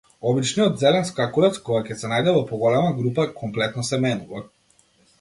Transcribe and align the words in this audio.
Обичниот 0.29 0.79
зелен 0.83 1.05
скакулец, 1.09 1.59
кога 1.69 1.83
ќе 1.91 1.99
се 2.01 2.11
најде 2.15 2.35
во 2.39 2.41
поголема 2.55 2.97
група, 3.03 3.29
комплетно 3.39 3.89
се 3.93 4.05
менува. 4.09 4.47